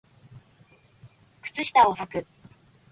[1.43, 2.25] 靴下をはく